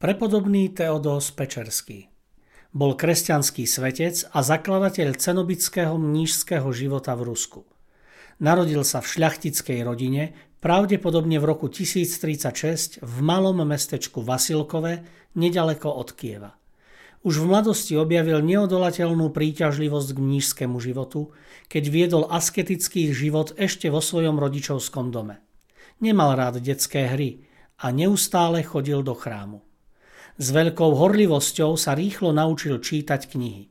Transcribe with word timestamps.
Prepodobný 0.00 0.72
Teodós 0.72 1.28
Pečerský 1.28 2.08
bol 2.72 2.96
kresťanský 2.96 3.68
svetec 3.68 4.32
a 4.32 4.40
zakladateľ 4.40 5.12
cenobického 5.12 5.92
mnížského 6.00 6.64
života 6.72 7.12
v 7.12 7.28
Rusku. 7.28 7.68
Narodil 8.40 8.80
sa 8.80 9.04
v 9.04 9.12
šľachtickej 9.12 9.84
rodine, 9.84 10.32
pravdepodobne 10.64 11.36
v 11.36 11.44
roku 11.44 11.68
1036 11.68 13.04
v 13.04 13.16
malom 13.20 13.60
mestečku 13.60 14.24
Vasilkove, 14.24 15.04
nedaleko 15.36 15.92
od 15.92 16.16
Kieva. 16.16 16.56
Už 17.20 17.44
v 17.44 17.52
mladosti 17.52 17.92
objavil 18.00 18.40
neodolateľnú 18.40 19.28
príťažlivosť 19.36 20.16
k 20.16 20.18
mnížskému 20.24 20.80
životu, 20.80 21.36
keď 21.68 21.84
viedol 21.92 22.24
asketický 22.24 23.12
život 23.12 23.52
ešte 23.60 23.92
vo 23.92 24.00
svojom 24.00 24.40
rodičovskom 24.40 25.12
dome. 25.12 25.44
Nemal 26.00 26.40
rád 26.40 26.64
detské 26.64 27.04
hry 27.04 27.44
a 27.84 27.92
neustále 27.92 28.64
chodil 28.64 29.04
do 29.04 29.12
chrámu. 29.12 29.60
S 30.40 30.56
veľkou 30.56 30.96
horlivosťou 30.96 31.76
sa 31.76 31.92
rýchlo 31.92 32.32
naučil 32.32 32.80
čítať 32.80 33.28
knihy. 33.28 33.68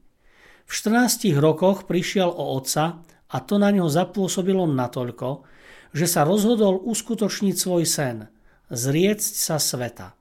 V 0.70 0.72
14 0.72 1.34
rokoch 1.42 1.90
prišiel 1.90 2.30
o 2.30 2.54
otca 2.62 3.02
a 3.26 3.38
to 3.42 3.58
na 3.58 3.74
ňo 3.74 3.90
zapôsobilo 3.90 4.70
natoľko, 4.70 5.50
že 5.98 6.06
sa 6.06 6.22
rozhodol 6.22 6.78
uskutočniť 6.86 7.56
svoj 7.58 7.90
sen, 7.90 8.30
zriecť 8.70 9.34
sa 9.34 9.58
sveta. 9.58 10.14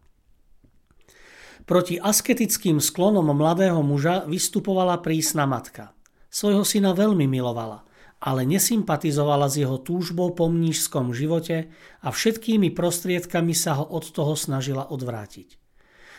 Proti 1.68 2.00
asketickým 2.00 2.80
sklonom 2.80 3.28
mladého 3.28 3.84
muža 3.84 4.24
vystupovala 4.24 5.04
prísna 5.04 5.44
matka. 5.44 5.92
Svojho 6.32 6.64
syna 6.64 6.96
veľmi 6.96 7.28
milovala, 7.28 7.84
ale 8.24 8.48
nesympatizovala 8.48 9.52
s 9.52 9.60
jeho 9.60 9.76
túžbou 9.76 10.32
po 10.32 10.48
mnížskom 10.48 11.12
živote 11.12 11.68
a 12.00 12.08
všetkými 12.08 12.72
prostriedkami 12.72 13.52
sa 13.52 13.76
ho 13.76 13.84
od 13.84 14.08
toho 14.08 14.32
snažila 14.32 14.88
odvrátiť. 14.88 15.57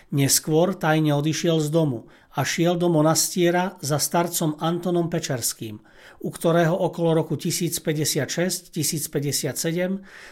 Neskôr 0.10 0.74
tajne 0.74 1.14
odišiel 1.14 1.62
z 1.62 1.70
domu 1.70 2.10
a 2.34 2.42
šiel 2.42 2.82
do 2.82 2.90
monastiera 2.90 3.78
za 3.78 4.02
starcom 4.02 4.58
Antonom 4.58 5.06
Pečerským, 5.06 5.78
u 6.26 6.30
ktorého 6.34 6.74
okolo 6.74 7.22
roku 7.22 7.38
1056-1057 7.38 8.74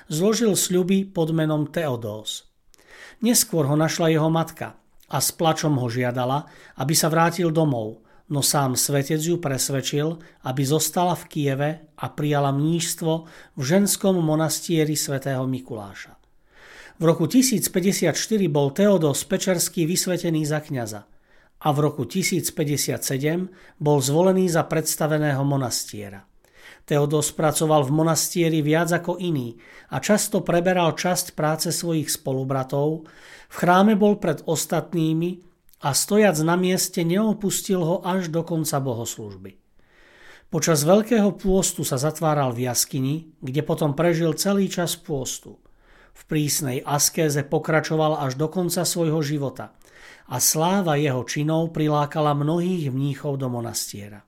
zložil 0.10 0.58
sľuby 0.58 1.06
pod 1.06 1.30
menom 1.30 1.70
Teodós. 1.70 2.50
Neskôr 3.22 3.70
ho 3.70 3.78
našla 3.78 4.10
jeho 4.10 4.34
matka 4.34 4.82
a 5.14 5.18
s 5.22 5.30
plačom 5.30 5.78
ho 5.78 5.86
žiadala, 5.86 6.50
aby 6.82 6.98
sa 6.98 7.14
vrátil 7.14 7.54
domov, 7.54 8.02
no 8.34 8.42
sám 8.42 8.74
svetec 8.74 9.22
ju 9.22 9.38
presvedčil, 9.38 10.18
aby 10.50 10.62
zostala 10.66 11.14
v 11.14 11.24
Kieve 11.30 11.70
a 12.02 12.06
prijala 12.10 12.50
mnížstvo 12.50 13.14
v 13.58 13.62
ženskom 13.62 14.18
monastieri 14.26 14.98
svätého 14.98 15.46
Mikuláša. 15.46 16.27
V 16.98 17.06
roku 17.06 17.30
1054 17.30 18.10
bol 18.50 18.74
Teodos 18.74 19.22
Pečerský 19.30 19.86
vysvetený 19.86 20.50
za 20.50 20.66
kňaza 20.66 21.06
a 21.62 21.68
v 21.70 21.78
roku 21.78 22.10
1057 22.10 22.58
bol 23.78 24.02
zvolený 24.02 24.50
za 24.50 24.66
predstaveného 24.66 25.46
monastiera. 25.46 26.26
Teodos 26.90 27.30
pracoval 27.38 27.86
v 27.86 27.92
monastieri 28.02 28.66
viac 28.66 28.90
ako 28.90 29.22
iný 29.22 29.54
a 29.94 30.02
často 30.02 30.42
preberal 30.42 30.98
časť 30.98 31.38
práce 31.38 31.70
svojich 31.70 32.10
spolubratov, 32.10 33.06
v 33.46 33.54
chráme 33.54 33.94
bol 33.94 34.18
pred 34.18 34.42
ostatnými 34.50 35.46
a 35.86 35.94
stojac 35.94 36.42
na 36.42 36.58
mieste 36.58 37.06
neopustil 37.06 37.78
ho 37.78 38.02
až 38.02 38.34
do 38.34 38.42
konca 38.42 38.82
bohoslužby. 38.82 39.54
Počas 40.50 40.82
veľkého 40.82 41.30
pôstu 41.38 41.86
sa 41.86 42.02
zatváral 42.02 42.58
v 42.58 42.66
jaskyni, 42.66 43.38
kde 43.38 43.62
potom 43.62 43.94
prežil 43.94 44.34
celý 44.34 44.66
čas 44.66 44.98
pôstu– 44.98 45.62
v 46.18 46.22
prísnej 46.26 46.82
askéze 46.82 47.46
pokračoval 47.46 48.26
až 48.26 48.34
do 48.42 48.50
konca 48.50 48.82
svojho 48.82 49.22
života 49.22 49.78
a 50.28 50.42
sláva 50.42 50.98
jeho 50.98 51.22
činov 51.24 51.72
prilákala 51.72 52.34
mnohých 52.34 52.90
mníchov 52.90 53.38
do 53.38 53.48
monastiera. 53.48 54.26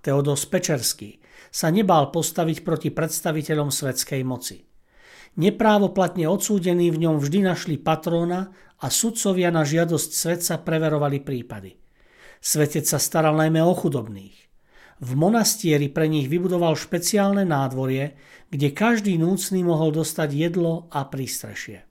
Teodos 0.00 0.48
Pečerský 0.48 1.22
sa 1.52 1.68
nebál 1.68 2.08
postaviť 2.10 2.64
proti 2.64 2.88
predstaviteľom 2.90 3.68
svetskej 3.68 4.24
moci. 4.24 4.64
Neprávoplatne 5.38 6.26
odsúdení 6.26 6.90
v 6.90 7.06
ňom 7.06 7.16
vždy 7.20 7.44
našli 7.44 7.76
patróna 7.78 8.52
a 8.82 8.90
sudcovia 8.90 9.54
na 9.54 9.62
žiadosť 9.62 10.10
svetca 10.10 10.54
preverovali 10.64 11.22
prípady. 11.22 11.78
Svetec 12.42 12.88
sa 12.88 12.98
staral 12.98 13.38
najmä 13.38 13.62
o 13.62 13.70
chudobných. 13.72 14.41
V 15.02 15.18
monastieri 15.18 15.90
pre 15.90 16.06
nich 16.06 16.30
vybudoval 16.30 16.78
špeciálne 16.78 17.42
nádvorie, 17.42 18.14
kde 18.54 18.70
každý 18.70 19.18
núcný 19.18 19.66
mohol 19.66 19.90
dostať 19.90 20.30
jedlo 20.30 20.86
a 20.94 21.02
prístrešie. 21.10 21.82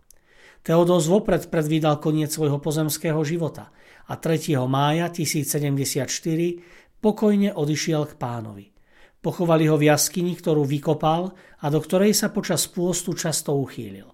Teodós 0.63 1.11
vopred 1.11 1.51
predvídal 1.51 1.99
koniec 1.99 2.31
svojho 2.31 2.63
pozemského 2.63 3.19
života 3.27 3.75
a 4.07 4.15
3. 4.15 4.55
mája 4.63 5.11
1074 5.11 6.07
pokojne 7.03 7.51
odišiel 7.51 8.07
k 8.07 8.13
pánovi. 8.15 8.71
Pochovali 9.19 9.67
ho 9.67 9.75
v 9.75 9.91
jaskyni, 9.91 10.31
ktorú 10.39 10.63
vykopal 10.63 11.35
a 11.35 11.65
do 11.67 11.83
ktorej 11.83 12.15
sa 12.15 12.31
počas 12.31 12.63
pôstu 12.71 13.11
často 13.11 13.51
uchýlil. 13.59 14.07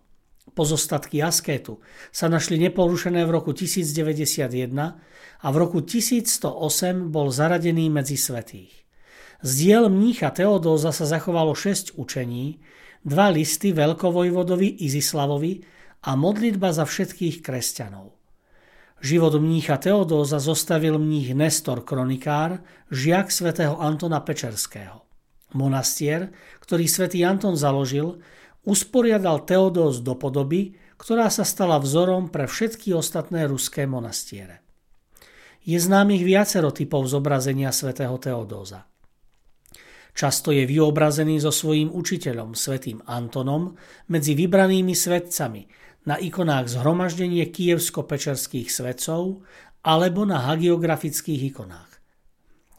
Pozostatky 0.58 1.22
askétu 1.22 1.86
sa 2.10 2.34
našli 2.34 2.58
neporušené 2.66 3.30
v 3.30 3.30
roku 3.30 3.54
1091 3.54 4.74
a 5.38 5.48
v 5.54 5.56
roku 5.62 5.86
1108 5.86 7.14
bol 7.14 7.30
zaradený 7.30 7.94
medzi 7.94 8.18
svetých. 8.18 8.87
Z 9.46 9.52
diel 9.62 9.86
mnícha 9.94 10.34
Teodóza 10.34 10.90
sa 10.90 11.06
zachovalo 11.06 11.54
6 11.54 11.98
učení, 12.02 12.58
dva 13.06 13.30
listy 13.30 13.70
veľkovojvodovi 13.70 14.82
Izislavovi 14.82 15.62
a 16.10 16.18
modlitba 16.18 16.74
za 16.74 16.90
všetkých 16.90 17.46
kresťanov. 17.46 18.18
Život 18.98 19.38
mnícha 19.38 19.78
Teodóza 19.78 20.42
zostavil 20.42 20.98
mních 20.98 21.38
Nestor 21.38 21.86
Kronikár, 21.86 22.66
žiak 22.90 23.30
svätého 23.30 23.78
Antona 23.78 24.26
Pečerského. 24.26 25.06
Monastier, 25.54 26.34
ktorý 26.60 26.90
svätý 26.90 27.22
Anton 27.22 27.54
založil, 27.54 28.18
usporiadal 28.66 29.46
Teodós 29.46 30.02
do 30.02 30.18
podoby, 30.18 30.76
ktorá 30.98 31.30
sa 31.30 31.46
stala 31.46 31.78
vzorom 31.78 32.34
pre 32.34 32.50
všetky 32.50 32.92
ostatné 32.98 33.46
ruské 33.46 33.86
monastiere. 33.86 34.66
Je 35.62 35.78
známych 35.78 36.26
viacero 36.26 36.74
typov 36.74 37.06
zobrazenia 37.06 37.70
svätého 37.70 38.18
Teodóza. 38.18 38.90
Často 40.18 40.50
je 40.50 40.66
vyobrazený 40.66 41.38
so 41.38 41.54
svojím 41.54 41.94
učiteľom, 41.94 42.58
svätým 42.58 43.06
Antonom, 43.06 43.78
medzi 44.10 44.34
vybranými 44.34 44.98
svetcami 44.98 45.70
na 46.10 46.18
ikonách 46.18 46.74
zhromaždenie 46.74 47.46
kievsko-pečerských 47.54 48.66
svetcov 48.74 49.46
alebo 49.86 50.26
na 50.26 50.42
hagiografických 50.50 51.54
ikonách. 51.54 51.92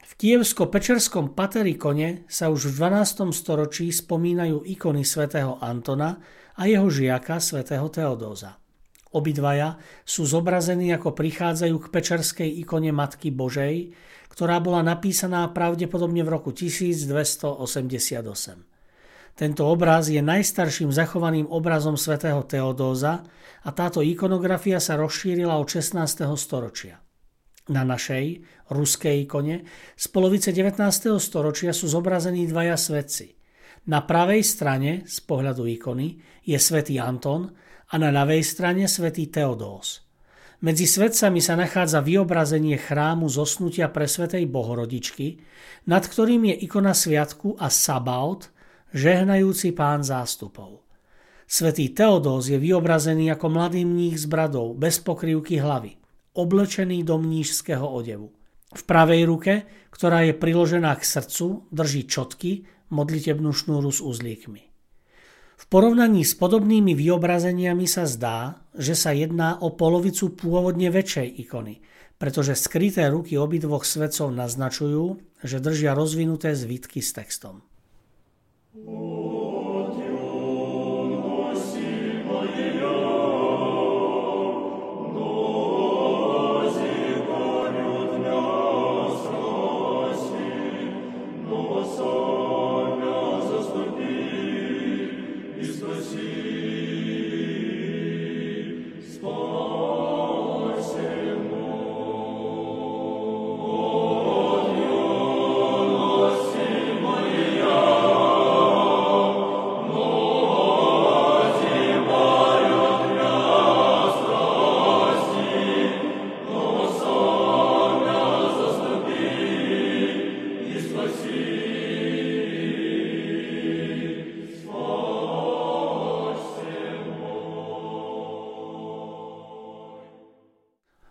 V 0.03 0.11
kievsko-pečerskom 0.19 1.31
paterikone 1.31 2.27
sa 2.27 2.51
už 2.51 2.75
v 2.75 2.91
12. 2.91 3.31
storočí 3.31 3.87
spomínajú 3.87 4.67
ikony 4.67 5.07
svätého 5.07 5.55
Antona 5.63 6.19
a 6.59 6.67
jeho 6.67 6.91
žiaka 6.91 7.39
svätého 7.39 7.87
Teodóza. 7.87 8.59
Obidvaja 9.15 9.79
sú 10.03 10.27
zobrazení 10.27 10.91
ako 10.91 11.15
prichádzajú 11.15 11.75
k 11.81 11.87
pečerskej 11.87 12.49
ikone 12.67 12.91
Matky 12.91 13.31
Božej, 13.31 13.95
ktorá 14.29 14.61
bola 14.61 14.85
napísaná 14.85 15.49
pravdepodobne 15.51 16.23
v 16.23 16.29
roku 16.29 16.53
1288. 16.53 18.69
Tento 19.39 19.63
obraz 19.67 20.11
je 20.11 20.19
najstarším 20.19 20.91
zachovaným 20.91 21.47
obrazom 21.47 21.95
svätého 21.95 22.43
Teodóza 22.43 23.23
a 23.63 23.69
táto 23.71 24.03
ikonografia 24.03 24.83
sa 24.83 24.99
rozšírila 24.99 25.55
od 25.55 25.67
16. 25.67 26.27
storočia. 26.35 26.99
Na 27.69 27.85
našej, 27.85 28.41
ruskej 28.73 29.29
ikone 29.29 29.61
z 29.93 30.05
polovice 30.09 30.49
19. 30.49 30.81
storočia 31.21 31.71
sú 31.71 31.85
zobrazení 31.85 32.49
dvaja 32.49 32.75
svetci. 32.75 33.37
Na 33.87 34.03
pravej 34.03 34.43
strane, 34.43 35.05
z 35.05 35.17
pohľadu 35.23 35.69
ikony, 35.69 36.19
je 36.43 36.57
svätý 36.57 36.99
Anton 36.99 37.47
a 37.89 37.95
na 37.95 38.11
ľavej 38.11 38.43
strane 38.43 38.91
svätý 38.91 39.31
Teodós. 39.31 40.08
Medzi 40.59 40.91
svetcami 40.91 41.39
sa 41.39 41.55
nachádza 41.55 42.03
vyobrazenie 42.03 42.75
chrámu 42.75 43.31
zosnutia 43.31 43.87
presvetej 43.87 44.43
Bohorodičky, 44.43 45.39
nad 45.87 46.03
ktorým 46.03 46.51
je 46.51 46.55
ikona 46.67 46.91
sviatku 46.91 47.55
a 47.55 47.71
Sabaot, 47.71 48.51
žehnajúci 48.91 49.71
pán 49.71 50.03
zástupov. 50.03 50.83
Svetý 51.47 51.95
Teodós 51.95 52.51
je 52.51 52.59
vyobrazený 52.59 53.31
ako 53.31 53.47
mladý 53.49 53.87
mních 53.87 54.19
s 54.19 54.25
bradou, 54.27 54.75
bez 54.75 54.99
pokrývky 54.99 55.63
hlavy, 55.63 55.95
oblečený 56.35 57.07
do 57.07 57.15
mnížského 57.15 57.87
odevu. 57.87 58.35
V 58.69 58.83
pravej 58.83 59.25
ruke, 59.25 59.53
ktorá 59.89 60.27
je 60.27 60.35
priložená 60.35 60.93
k 60.99 61.07
srdcu, 61.07 61.71
drží 61.71 62.05
čotky, 62.05 62.67
modlitebnú 62.91 63.49
šnúru 63.55 63.89
s 63.89 64.03
uzlíkmi. 64.03 64.68
V 65.59 65.65
porovnaní 65.67 66.23
s 66.23 66.39
podobnými 66.39 66.95
vyobrazeniami 66.95 67.83
sa 67.83 68.07
zdá, 68.07 68.63
že 68.71 68.95
sa 68.95 69.11
jedná 69.11 69.59
o 69.59 69.75
polovicu 69.75 70.31
pôvodne 70.31 70.87
väčšej 70.87 71.27
ikony, 71.43 71.83
pretože 72.15 72.55
skryté 72.55 73.11
ruky 73.11 73.35
obidvoch 73.35 73.83
svetcov 73.83 74.31
naznačujú, 74.31 75.19
že 75.43 75.59
držia 75.59 75.91
rozvinuté 75.91 76.55
zvitky 76.55 77.03
s 77.03 77.11
textom. 77.11 77.59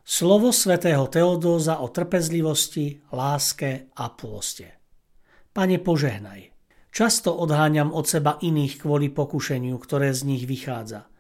Slovo 0.08 0.56
svätého 0.56 1.04
Teodóza 1.12 1.84
o 1.84 1.92
trpezlivosti, 1.92 2.96
láske 3.12 3.92
a 3.92 4.08
pôste. 4.08 4.80
Pane, 5.52 5.76
požehnaj. 5.84 6.48
Často 6.88 7.36
odháňam 7.36 7.92
od 7.92 8.08
seba 8.08 8.40
iných 8.40 8.80
kvôli 8.80 9.12
pokušeniu, 9.12 9.76
ktoré 9.76 10.16
z 10.16 10.24
nich 10.24 10.48
vychádza. 10.48 11.12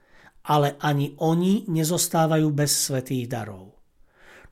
Ale 0.48 0.80
ani 0.80 1.12
oni 1.20 1.68
nezostávajú 1.68 2.48
bez 2.48 2.88
svetých 2.88 3.28
darov. 3.28 3.76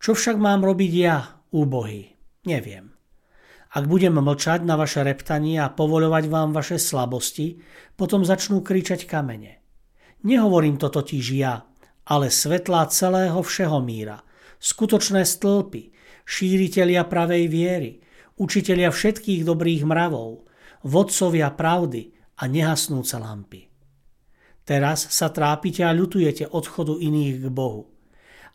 Čo 0.04 0.12
však 0.12 0.36
mám 0.36 0.68
robiť 0.68 0.92
ja, 0.92 1.40
úbohy? 1.56 2.04
Neviem. 2.44 2.92
Ak 3.72 3.88
budem 3.88 4.20
mlčať 4.20 4.68
na 4.68 4.76
vaše 4.76 5.00
reptanie 5.00 5.64
a 5.64 5.72
povoľovať 5.72 6.24
vám 6.28 6.52
vaše 6.52 6.76
slabosti, 6.76 7.56
potom 7.96 8.20
začnú 8.20 8.60
kričať 8.60 9.08
kamene. 9.08 9.64
Nehovorím 10.28 10.76
to 10.76 10.92
totiž 10.92 11.24
ja, 11.32 11.64
ale 12.04 12.28
svetlá 12.28 12.84
celého 12.92 13.40
všeho 13.40 13.80
míra, 13.80 14.25
skutočné 14.60 15.22
stĺpy, 15.22 15.92
šíritelia 16.26 17.06
pravej 17.06 17.44
viery, 17.46 17.90
učitelia 18.36 18.92
všetkých 18.92 19.46
dobrých 19.46 19.82
mravov, 19.86 20.44
vodcovia 20.84 21.50
pravdy 21.54 22.12
a 22.36 22.44
nehasnúce 22.46 23.16
lampy. 23.16 23.66
Teraz 24.66 25.14
sa 25.14 25.30
trápite 25.30 25.86
a 25.86 25.94
ľutujete 25.94 26.50
odchodu 26.50 26.98
iných 26.98 27.46
k 27.46 27.46
Bohu. 27.54 27.86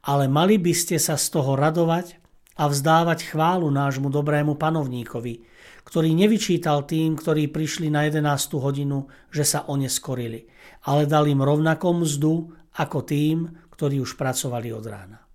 Ale 0.03 0.27
mali 0.27 0.59
by 0.59 0.73
ste 0.75 0.99
sa 0.99 1.15
z 1.15 1.39
toho 1.39 1.55
radovať 1.55 2.19
a 2.59 2.67
vzdávať 2.67 3.31
chválu 3.31 3.71
nášmu 3.71 4.11
dobrému 4.11 4.59
panovníkovi, 4.59 5.47
ktorý 5.87 6.11
nevyčítal 6.11 6.83
tým, 6.83 7.15
ktorí 7.15 7.47
prišli 7.47 7.87
na 7.87 8.05
11. 8.05 8.27
hodinu, 8.59 9.07
že 9.31 9.47
sa 9.47 9.63
oneskorili, 9.65 10.45
ale 10.85 11.07
dal 11.07 11.31
im 11.31 11.41
rovnakom 11.41 12.03
mzdu 12.03 12.53
ako 12.75 13.07
tým, 13.07 13.47
ktorí 13.71 14.03
už 14.03 14.19
pracovali 14.19 14.69
od 14.75 14.85
rána. 14.85 15.30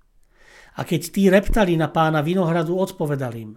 A 0.76 0.84
keď 0.84 1.02
tí 1.08 1.32
reptali 1.32 1.72
na 1.80 1.88
pána 1.88 2.20
Vinohradu, 2.20 2.76
odpovedal 2.76 3.32
im, 3.40 3.56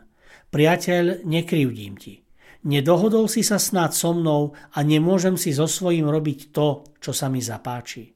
priateľ, 0.55 1.27
nekrivdím 1.27 1.99
ti. 1.99 2.23
Nedohodol 2.63 3.27
si 3.31 3.43
sa 3.43 3.59
snáď 3.59 3.91
so 3.95 4.11
mnou 4.11 4.55
a 4.75 4.79
nemôžem 4.83 5.35
si 5.39 5.55
so 5.55 5.67
svojím 5.67 6.07
robiť 6.07 6.51
to, 6.51 6.83
čo 6.99 7.11
sa 7.15 7.31
mi 7.31 7.39
zapáči. 7.39 8.15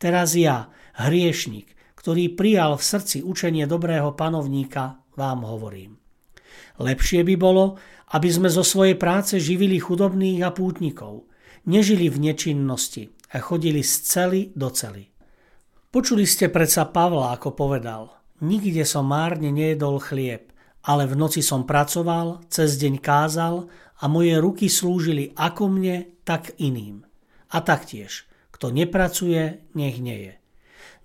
Teraz 0.00 0.36
ja, 0.36 0.68
hriešnik, 0.96 1.72
ktorý 1.96 2.32
prijal 2.36 2.76
v 2.76 2.84
srdci 2.84 3.24
učenie 3.24 3.64
dobrého 3.64 4.12
panovníka, 4.12 5.04
vám 5.16 5.44
hovorím. 5.44 6.00
Lepšie 6.80 7.24
by 7.24 7.34
bolo, 7.36 7.80
aby 8.12 8.28
sme 8.28 8.48
zo 8.52 8.64
svojej 8.64 8.96
práce 8.96 9.40
živili 9.40 9.80
chudobných 9.80 10.44
a 10.44 10.52
pútnikov, 10.52 11.28
nežili 11.64 12.12
v 12.12 12.32
nečinnosti 12.32 13.08
a 13.32 13.40
chodili 13.40 13.80
z 13.80 13.92
cely 14.04 14.40
do 14.52 14.68
cely. 14.68 15.08
Počuli 15.88 16.28
ste 16.28 16.52
predsa 16.52 16.88
Pavla, 16.88 17.36
ako 17.36 17.56
povedal– 17.56 18.02
Nikde 18.42 18.82
som 18.82 19.06
márne 19.06 19.54
nejedol 19.54 20.02
chlieb, 20.02 20.50
ale 20.82 21.06
v 21.06 21.14
noci 21.14 21.38
som 21.38 21.62
pracoval, 21.62 22.42
cez 22.50 22.74
deň 22.82 22.98
kázal 22.98 23.70
a 24.02 24.04
moje 24.10 24.34
ruky 24.42 24.66
slúžili 24.66 25.30
ako 25.38 25.70
mne, 25.70 26.10
tak 26.26 26.50
iným. 26.58 27.06
A 27.54 27.62
taktiež, 27.62 28.26
kto 28.50 28.74
nepracuje, 28.74 29.62
nech 29.78 30.02
nie 30.02 30.18
je. 30.18 30.34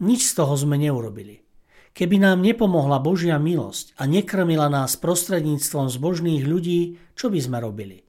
Nič 0.02 0.34
z 0.34 0.42
toho 0.42 0.58
sme 0.58 0.82
neurobili. 0.82 1.46
Keby 1.94 2.18
nám 2.18 2.42
nepomohla 2.42 2.98
Božia 2.98 3.38
milosť 3.38 3.94
a 4.02 4.10
nekrmila 4.10 4.66
nás 4.66 4.98
prostredníctvom 4.98 5.86
zbožných 5.86 6.42
ľudí, 6.50 6.98
čo 7.14 7.30
by 7.30 7.38
sme 7.38 7.62
robili? 7.62 8.02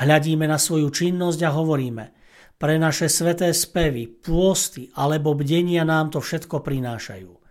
Hľadíme 0.00 0.48
na 0.48 0.56
svoju 0.56 0.88
činnosť 0.88 1.40
a 1.44 1.50
hovoríme, 1.52 2.04
pre 2.56 2.80
naše 2.80 3.12
sveté 3.12 3.52
spevy, 3.52 4.08
pôsty 4.08 4.88
alebo 4.96 5.36
bdenia 5.36 5.84
nám 5.84 6.16
to 6.16 6.24
všetko 6.24 6.64
prinášajú 6.64 7.43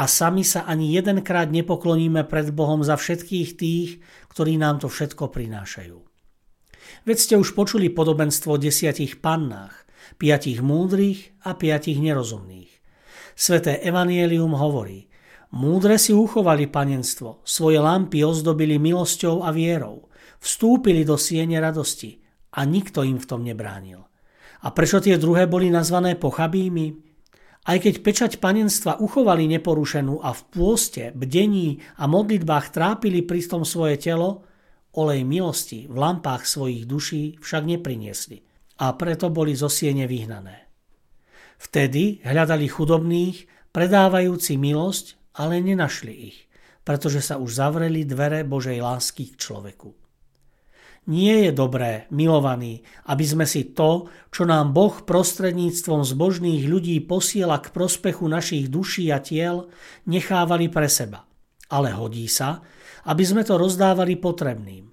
a 0.00 0.08
sami 0.08 0.48
sa 0.48 0.64
ani 0.64 0.96
jedenkrát 0.96 1.52
nepokloníme 1.52 2.24
pred 2.24 2.48
Bohom 2.56 2.80
za 2.80 2.96
všetkých 2.96 3.48
tých, 3.60 4.00
ktorí 4.32 4.56
nám 4.56 4.80
to 4.80 4.88
všetko 4.88 5.28
prinášajú. 5.28 6.00
Veď 7.04 7.18
ste 7.20 7.34
už 7.36 7.52
počuli 7.52 7.92
podobenstvo 7.92 8.56
o 8.56 8.60
desiatich 8.60 9.20
pannách, 9.20 9.84
piatich 10.16 10.64
múdrych 10.64 11.36
a 11.44 11.52
piatich 11.52 12.00
nerozumných. 12.00 12.72
Sveté 13.36 13.76
Evangelium 13.84 14.56
hovorí, 14.56 15.04
múdre 15.52 16.00
si 16.00 16.16
uchovali 16.16 16.64
panenstvo, 16.72 17.44
svoje 17.44 17.76
lampy 17.76 18.24
ozdobili 18.24 18.80
milosťou 18.80 19.44
a 19.44 19.52
vierou, 19.52 20.08
vstúpili 20.40 21.04
do 21.04 21.20
siene 21.20 21.60
radosti 21.60 22.24
a 22.56 22.64
nikto 22.64 23.04
im 23.04 23.20
v 23.20 23.28
tom 23.28 23.44
nebránil. 23.44 24.00
A 24.64 24.72
prečo 24.72 24.96
tie 24.96 25.20
druhé 25.20 25.44
boli 25.44 25.68
nazvané 25.68 26.16
pochabými? 26.16 27.09
Aj 27.60 27.76
keď 27.76 28.00
pečať 28.00 28.32
panenstva 28.40 28.96
uchovali 29.04 29.44
neporušenú 29.44 30.24
a 30.24 30.32
v 30.32 30.42
pôste, 30.48 31.12
bdení 31.12 31.84
a 32.00 32.08
modlitbách 32.08 32.72
trápili 32.72 33.20
pristom 33.20 33.68
svoje 33.68 34.00
telo, 34.00 34.48
olej 34.96 35.22
milosti 35.22 35.86
v 35.86 35.96
lampách 35.96 36.48
svojich 36.48 36.88
duší 36.88 37.38
však 37.38 37.62
nepriniesli 37.68 38.42
a 38.80 38.96
preto 38.96 39.28
boli 39.28 39.52
zo 39.52 39.68
siene 39.68 40.08
vyhnané. 40.08 40.66
Vtedy 41.60 42.24
hľadali 42.24 42.64
chudobných, 42.64 43.44
predávajúci 43.76 44.56
milosť, 44.56 45.36
ale 45.36 45.60
nenašli 45.60 46.14
ich, 46.32 46.48
pretože 46.80 47.20
sa 47.20 47.36
už 47.36 47.60
zavreli 47.60 48.08
dvere 48.08 48.42
Božej 48.48 48.80
lásky 48.80 49.36
k 49.36 49.38
človeku. 49.38 49.92
Nie 51.08 51.48
je 51.48 51.52
dobré, 51.56 52.04
milovaní, 52.12 52.84
aby 53.08 53.24
sme 53.24 53.48
si 53.48 53.72
to, 53.72 54.12
čo 54.28 54.44
nám 54.44 54.76
Boh 54.76 54.92
prostredníctvom 55.00 56.04
zbožných 56.04 56.68
ľudí 56.68 57.00
posiela 57.08 57.56
k 57.56 57.72
prospechu 57.72 58.28
našich 58.28 58.68
duší 58.68 59.08
a 59.08 59.18
tiel, 59.24 59.72
nechávali 60.04 60.68
pre 60.68 60.92
seba. 60.92 61.24
Ale 61.72 61.96
hodí 61.96 62.28
sa, 62.28 62.60
aby 63.08 63.24
sme 63.24 63.42
to 63.48 63.56
rozdávali 63.56 64.20
potrebným. 64.20 64.92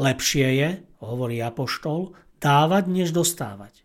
Lepšie 0.00 0.46
je, 0.56 0.70
hovorí 1.04 1.44
Apoštol, 1.44 2.16
dávať, 2.40 2.84
než 2.88 3.12
dostávať. 3.12 3.84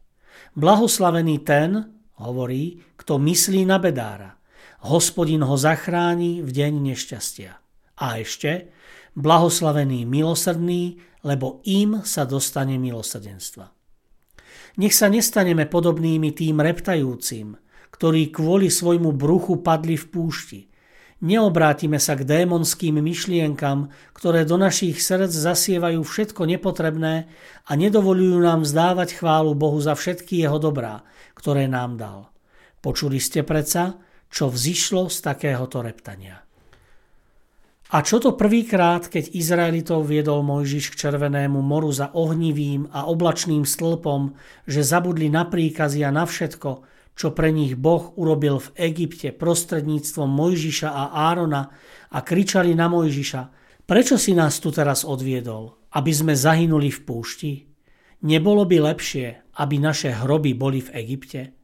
Blahoslavený 0.55 1.43
ten, 1.43 1.99
hovorí, 2.17 2.81
kto 2.95 3.19
myslí 3.19 3.67
na 3.67 3.77
bedára. 3.77 4.39
Hospodin 4.87 5.43
ho 5.43 5.59
zachráni 5.59 6.39
v 6.41 6.49
deň 6.49 6.73
nešťastia. 6.93 7.51
A 7.97 8.21
ešte, 8.21 8.71
blahoslavený 9.17 10.05
milosrdný, 10.05 11.01
lebo 11.27 11.59
im 11.67 12.07
sa 12.07 12.23
dostane 12.23 12.79
milosrdenstva. 12.79 13.67
Nech 14.79 14.95
sa 14.95 15.11
nestaneme 15.11 15.67
podobnými 15.67 16.31
tým 16.31 16.63
reptajúcim, 16.63 17.59
ktorí 17.91 18.31
kvôli 18.31 18.71
svojmu 18.71 19.11
bruchu 19.11 19.59
padli 19.59 19.99
v 19.99 20.05
púšti. 20.07 20.61
Neobrátime 21.17 21.97
sa 21.97 22.13
k 22.13 22.23
démonským 22.23 23.01
myšlienkam, 23.01 23.89
ktoré 24.13 24.45
do 24.45 24.55
našich 24.55 25.01
srdc 25.01 25.33
zasievajú 25.33 26.05
všetko 26.05 26.45
nepotrebné 26.45 27.25
a 27.65 27.71
nedovolujú 27.73 28.37
nám 28.37 28.61
vzdávať 28.61 29.17
chválu 29.17 29.57
Bohu 29.57 29.81
za 29.81 29.97
všetky 29.97 30.45
jeho 30.45 30.61
dobrá, 30.61 31.01
ktoré 31.33 31.65
nám 31.65 31.97
dal. 31.97 32.19
Počuli 32.85 33.17
ste 33.17 33.41
predsa, 33.41 33.97
čo 34.29 34.53
vzýšlo 34.53 35.09
z 35.09 35.17
takéhoto 35.25 35.81
reptania. 35.81 36.46
A 37.87 38.03
čo 38.03 38.19
to 38.19 38.35
prvýkrát, 38.35 39.07
keď 39.07 39.31
Izraelitov 39.31 40.11
viedol 40.11 40.43
Mojžiš 40.43 40.91
k 40.91 41.07
Červenému 41.07 41.63
moru 41.63 41.87
za 41.87 42.11
ohnivým 42.11 42.91
a 42.91 43.07
oblačným 43.07 43.63
stĺpom, 43.63 44.35
že 44.67 44.83
zabudli 44.83 45.31
na 45.31 45.47
príkazy 45.47 46.03
a 46.03 46.11
na 46.11 46.27
všetko, 46.27 46.83
čo 47.15 47.31
pre 47.31 47.55
nich 47.55 47.79
Boh 47.79 48.11
urobil 48.19 48.59
v 48.59 48.91
Egypte 48.91 49.31
prostredníctvom 49.31 50.27
Mojžiša 50.27 50.89
a 50.91 51.03
Árona 51.31 51.71
a 52.11 52.19
kričali 52.21 52.75
na 52.75 52.91
Mojžiša, 52.91 53.41
prečo 53.87 54.19
si 54.19 54.35
nás 54.35 54.59
tu 54.59 54.67
teraz 54.69 55.07
odviedol, 55.07 55.89
aby 55.95 56.11
sme 56.11 56.35
zahynuli 56.35 56.91
v 56.91 56.99
púšti? 57.07 57.51
Nebolo 58.27 58.67
by 58.67 58.83
lepšie, 58.83 59.55
aby 59.63 59.75
naše 59.79 60.11
hroby 60.11 60.51
boli 60.53 60.83
v 60.83 60.91
Egypte? 61.07 61.56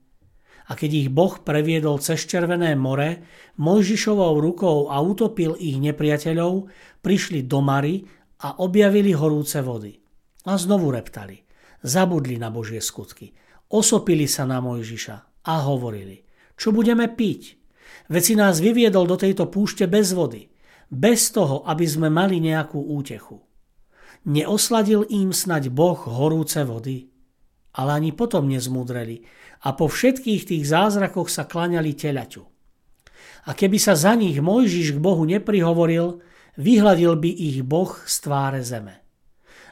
A 0.67 0.72
keď 0.79 0.91
ich 1.05 1.10
Boh 1.12 1.39
previedol 1.43 2.00
cez 2.00 2.24
Červené 2.24 2.75
more, 2.79 3.20
Mojžišovou 3.60 4.39
rukou 4.39 4.88
a 4.88 5.03
utopil 5.03 5.60
ich 5.60 5.75
nepriateľov, 5.79 6.72
prišli 7.03 7.43
do 7.43 7.60
Mary 7.60 8.03
a 8.43 8.63
objavili 8.63 9.12
horúce 9.12 9.60
vody. 9.60 10.00
A 10.48 10.55
znovu 10.55 10.91
reptali. 10.91 11.43
Zabudli 11.84 12.39
na 12.39 12.48
Božie 12.48 12.79
skutky. 12.79 13.36
Osopili 13.72 14.27
sa 14.27 14.48
na 14.48 14.63
Mojžiša 14.63 15.43
a 15.43 15.53
hovorili, 15.67 16.24
čo 16.55 16.72
budeme 16.72 17.12
piť? 17.12 17.60
Veď 18.08 18.39
nás 18.39 18.60
vyviedol 18.63 19.08
do 19.08 19.20
tejto 19.20 19.48
púšte 19.51 19.88
bez 19.88 20.15
vody, 20.15 20.51
bez 20.88 21.32
toho, 21.32 21.63
aby 21.67 21.84
sme 21.88 22.08
mali 22.08 22.39
nejakú 22.39 22.79
útechu. 22.79 23.43
Neosladil 24.24 25.03
im 25.12 25.36
snať 25.36 25.67
Boh 25.72 26.00
horúce 26.00 26.63
vody? 26.63 27.12
Ale 27.73 27.97
ani 27.97 28.13
potom 28.13 28.49
nezmudreli, 28.49 29.25
a 29.63 29.71
po 29.73 29.87
všetkých 29.87 30.43
tých 30.43 30.63
zázrakoch 30.67 31.31
sa 31.31 31.47
klaňali 31.47 31.95
telaťu. 31.95 32.43
A 33.47 33.51
keby 33.55 33.79
sa 33.79 33.95
za 33.95 34.15
nich 34.15 34.39
Mojžiš 34.39 34.99
k 34.99 34.99
Bohu 34.99 35.23
neprihovoril, 35.23 36.19
vyhľadil 36.59 37.15
by 37.19 37.31
ich 37.31 37.59
Boh 37.63 37.91
z 38.03 38.15
tváre 38.23 38.61
zeme. 38.63 39.03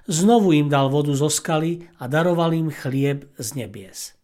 Znovu 0.10 0.56
im 0.58 0.68
dal 0.72 0.90
vodu 0.90 1.14
zo 1.14 1.30
skaly 1.30 1.86
a 2.02 2.10
daroval 2.10 2.56
im 2.58 2.74
chlieb 2.74 3.30
z 3.38 3.48
nebies. 3.54 4.18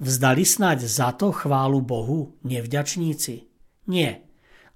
Vzdali 0.00 0.48
snať 0.48 0.88
za 0.88 1.12
to 1.12 1.28
chválu 1.28 1.84
Bohu, 1.84 2.40
nevďačníci? 2.40 3.34
Nie, 3.92 4.24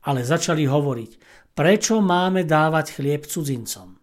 ale 0.05 0.21
začali 0.21 0.69
hovoriť, 0.69 1.11
prečo 1.57 2.05
máme 2.05 2.45
dávať 2.45 3.01
chlieb 3.01 3.25
cudzincom. 3.25 3.97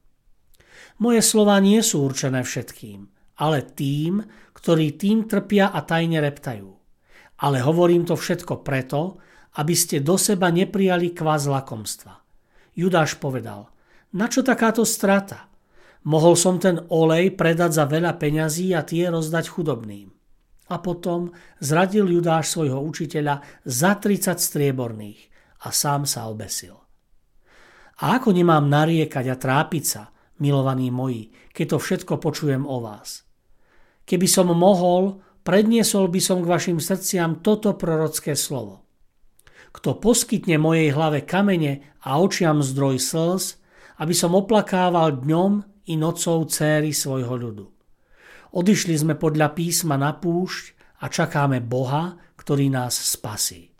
Moje 0.97 1.21
slova 1.21 1.61
nie 1.61 1.85
sú 1.85 2.01
určené 2.09 2.41
všetkým, 2.41 3.05
ale 3.41 3.65
tým, 3.65 4.21
ktorí 4.53 5.01
tým 5.01 5.25
trpia 5.25 5.73
a 5.73 5.81
tajne 5.81 6.21
reptajú. 6.21 6.69
Ale 7.41 7.65
hovorím 7.65 8.05
to 8.05 8.13
všetko 8.13 8.61
preto, 8.61 9.17
aby 9.57 9.73
ste 9.73 10.05
do 10.05 10.13
seba 10.21 10.53
neprijali 10.53 11.17
kvás 11.17 11.49
lakomstva. 11.49 12.21
Judáš 12.77 13.17
povedal, 13.17 13.73
na 14.13 14.29
čo 14.29 14.45
takáto 14.45 14.85
strata? 14.85 15.49
Mohol 16.05 16.33
som 16.37 16.55
ten 16.61 16.77
olej 16.93 17.33
predať 17.33 17.81
za 17.81 17.85
veľa 17.89 18.21
peňazí 18.21 18.77
a 18.77 18.85
tie 18.85 19.09
rozdať 19.09 19.49
chudobným. 19.49 20.13
A 20.71 20.79
potom 20.79 21.33
zradil 21.59 22.07
Judáš 22.07 22.53
svojho 22.53 22.79
učiteľa 22.79 23.43
za 23.65 23.97
30 23.97 24.37
strieborných 24.39 25.21
a 25.65 25.73
sám 25.73 26.07
sa 26.07 26.29
obesil. 26.31 26.79
A 28.01 28.17
ako 28.17 28.33
nemám 28.33 28.65
nariekať 28.65 29.25
a 29.29 29.35
trápiť 29.35 29.83
sa, 29.83 30.09
milovaní 30.41 30.89
moji, 30.89 31.29
keď 31.53 31.75
to 31.75 31.77
všetko 31.77 32.13
počujem 32.17 32.65
o 32.65 32.81
vás? 32.81 33.30
Keby 34.11 34.27
som 34.27 34.51
mohol, 34.51 35.23
predniesol 35.47 36.11
by 36.11 36.19
som 36.19 36.43
k 36.43 36.51
vašim 36.51 36.83
srdciam 36.83 37.39
toto 37.39 37.79
prorocké 37.79 38.35
slovo. 38.35 38.83
Kto 39.71 40.03
poskytne 40.03 40.59
mojej 40.59 40.91
hlave 40.91 41.23
kamene 41.23 41.95
a 42.03 42.19
očiam 42.19 42.59
zdroj 42.59 42.99
slz, 42.99 43.55
aby 44.03 44.11
som 44.11 44.35
oplakával 44.35 45.23
dňom 45.23 45.63
i 45.87 45.95
nocou 45.95 46.43
céry 46.43 46.91
svojho 46.91 47.39
ľudu. 47.39 47.65
Odišli 48.51 48.99
sme 48.99 49.15
podľa 49.15 49.55
písma 49.55 49.95
na 49.95 50.11
púšť 50.11 50.99
a 50.99 51.07
čakáme 51.07 51.63
Boha, 51.63 52.19
ktorý 52.35 52.67
nás 52.67 52.99
spasí. 52.99 53.71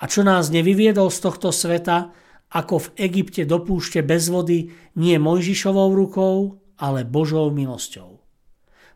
A 0.00 0.08
čo 0.08 0.24
nás 0.24 0.48
nevyviedol 0.48 1.12
z 1.12 1.28
tohto 1.28 1.52
sveta, 1.52 2.08
ako 2.56 2.88
v 2.88 2.88
Egypte 3.04 3.44
do 3.44 3.60
púšte 3.60 4.00
bez 4.00 4.32
vody, 4.32 4.72
nie 4.96 5.20
Mojžišovou 5.20 5.92
rukou, 5.92 6.56
ale 6.80 7.04
Božou 7.04 7.52
milosťou. 7.52 8.17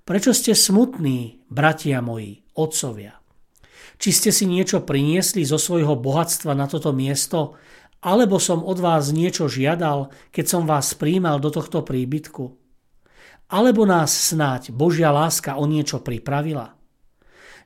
Prečo 0.03 0.35
ste 0.35 0.59
smutní, 0.59 1.47
bratia 1.47 2.03
moji, 2.03 2.43
otcovia? 2.59 3.23
Či 4.03 4.11
ste 4.11 4.31
si 4.35 4.51
niečo 4.51 4.83
priniesli 4.83 5.47
zo 5.47 5.63
svojho 5.63 5.95
bohatstva 5.95 6.59
na 6.59 6.67
toto 6.67 6.91
miesto, 6.91 7.55
alebo 8.03 8.43
som 8.43 8.67
od 8.67 8.83
vás 8.83 9.15
niečo 9.15 9.47
žiadal, 9.47 10.11
keď 10.35 10.45
som 10.51 10.67
vás 10.67 10.99
príjmal 10.99 11.39
do 11.39 11.55
tohto 11.55 11.87
príbytku? 11.87 12.51
Alebo 13.55 13.87
nás 13.87 14.11
snáď 14.11 14.75
Božia 14.75 15.15
láska 15.15 15.55
o 15.55 15.71
niečo 15.71 16.03
pripravila? 16.03 16.75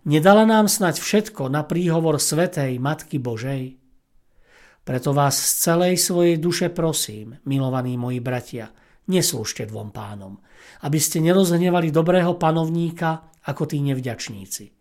Nedala 0.05 0.45
nám 0.45 0.69
snať 0.69 1.01
všetko 1.01 1.49
na 1.49 1.65
príhovor 1.65 2.21
Svetej 2.21 2.77
Matky 2.77 3.17
Božej? 3.17 3.81
Preto 4.85 5.17
vás 5.17 5.41
z 5.41 5.73
celej 5.73 5.97
svojej 5.97 6.37
duše 6.37 6.69
prosím, 6.69 7.41
milovaní 7.49 7.97
moji 7.97 8.21
bratia, 8.21 8.71
Neslúžte 9.07 9.63
dvom 9.71 9.95
pánom, 9.95 10.43
aby 10.83 10.99
ste 10.99 11.23
nerozhnevali 11.23 11.95
dobrého 11.95 12.35
panovníka 12.35 13.31
ako 13.47 13.71
tí 13.71 13.79
nevďačníci. 13.79 14.75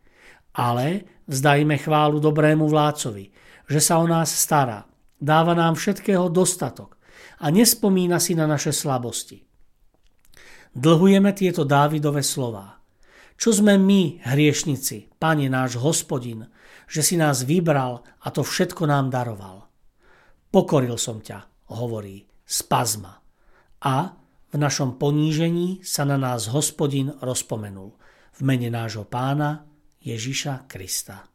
Ale 0.58 1.06
vzdajme 1.30 1.78
chválu 1.78 2.18
dobrému 2.18 2.66
vládcovi, 2.66 3.26
že 3.70 3.80
sa 3.82 4.02
o 4.02 4.06
nás 4.10 4.34
stará, 4.34 4.90
dáva 5.22 5.54
nám 5.54 5.78
všetkého 5.78 6.34
dostatok 6.34 6.98
a 7.38 7.54
nespomína 7.54 8.18
si 8.18 8.34
na 8.34 8.50
naše 8.50 8.74
slabosti. 8.74 9.46
Dlhujeme 10.74 11.30
tieto 11.38 11.62
Dávidové 11.62 12.26
slová. 12.26 12.82
Čo 13.36 13.62
sme 13.62 13.78
my, 13.78 14.26
hriešnici, 14.26 15.12
Pane 15.22 15.48
náš 15.52 15.78
hospodin, 15.78 16.50
že 16.90 17.06
si 17.06 17.14
nás 17.20 17.46
vybral 17.46 18.02
a 18.26 18.28
to 18.34 18.42
všetko 18.42 18.90
nám 18.90 19.14
daroval. 19.14 19.70
Pokoril 20.50 20.96
som 20.96 21.20
ťa, 21.20 21.68
hovorí, 21.76 22.24
spazma 22.48 23.25
a 23.86 24.18
v 24.50 24.56
našom 24.58 24.98
ponížení 24.98 25.86
sa 25.86 26.10
na 26.10 26.18
nás 26.18 26.50
hospodin 26.50 27.14
rozpomenul. 27.22 27.94
V 28.36 28.40
mene 28.42 28.74
nášho 28.74 29.06
pána 29.06 29.70
Ježiša 30.02 30.66
Krista. 30.66 31.35